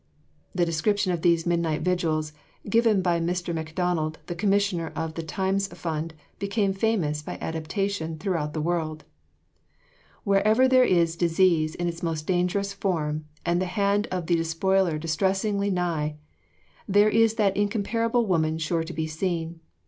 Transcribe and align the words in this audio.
"The 0.55 0.65
description 0.65 1.11
of 1.11 1.21
these 1.21 1.45
midnight 1.45 1.81
vigils, 1.83 2.33
given 2.67 3.03
by 3.03 3.19
Mr. 3.19 3.53
Macdonald, 3.53 4.17
the 4.25 4.33
commissioner 4.33 4.91
of 4.95 5.13
the 5.13 5.21
Times 5.21 5.67
Fund, 5.67 6.15
became 6.39 6.73
famous, 6.73 7.21
by 7.21 7.37
adaptation, 7.39 8.17
throughout 8.17 8.53
the 8.53 8.63
world: 8.63 9.03
Wherever 10.23 10.67
there 10.67 10.83
is 10.83 11.15
disease 11.15 11.75
in 11.75 11.87
its 11.87 12.01
most 12.01 12.25
dangerous 12.25 12.73
form 12.73 13.25
and 13.45 13.61
the 13.61 13.65
hand 13.67 14.07
of 14.09 14.25
the 14.25 14.35
despoiler 14.35 14.97
distressingly 14.97 15.69
nigh, 15.69 16.15
there 16.87 17.07
is 17.09 17.35
that 17.35 17.55
incomparable 17.55 18.25
woman 18.25 18.57
sure 18.57 18.83
to 18.83 18.93
be 18.93 19.05
seen. 19.05 19.59